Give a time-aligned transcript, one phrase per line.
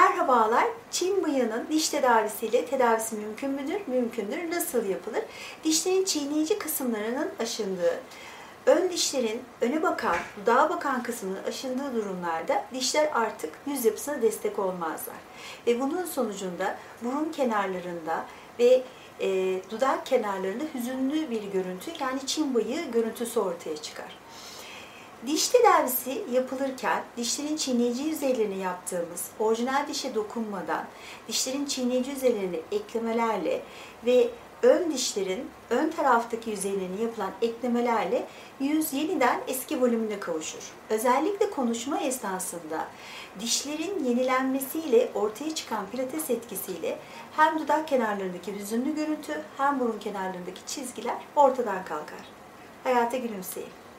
[0.00, 3.80] Merhabalar, Çin bıyığının diş tedavisiyle tedavisi mümkün müdür?
[3.86, 4.50] Mümkündür.
[4.50, 5.22] Nasıl yapılır?
[5.64, 8.00] Dişlerin çiğneyici kısımlarının aşındığı,
[8.66, 15.16] ön dişlerin öne bakan, dudağa bakan kısmının aşındığı durumlarda dişler artık yüz yapısına destek olmazlar.
[15.66, 18.26] Ve bunun sonucunda burun kenarlarında
[18.58, 18.82] ve
[19.20, 24.18] e, dudak kenarlarında hüzünlü bir görüntü yani Çin bıyığı görüntüsü ortaya çıkar.
[25.26, 30.84] Diş tedavisi yapılırken dişlerin çiğneyici yüzeylerini yaptığımız orijinal dişe dokunmadan
[31.28, 33.62] dişlerin çiğneyici yüzeylerini eklemelerle
[34.06, 34.30] ve
[34.62, 38.26] ön dişlerin ön taraftaki yüzeylerine yapılan eklemelerle
[38.60, 40.72] yüz yeniden eski volümüne kavuşur.
[40.90, 42.88] Özellikle konuşma esnasında
[43.40, 46.98] dişlerin yenilenmesiyle ortaya çıkan pilates etkisiyle
[47.36, 52.20] hem dudak kenarlarındaki hüzünlü görüntü hem burun kenarlarındaki çizgiler ortadan kalkar.
[52.84, 53.89] Hayata gülümseyin.